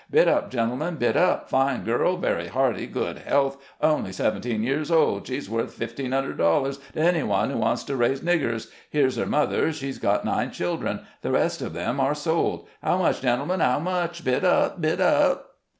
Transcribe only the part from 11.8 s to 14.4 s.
are sold. How much, gentlemen— how much?